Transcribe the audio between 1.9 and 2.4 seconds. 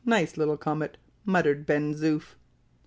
Zoof.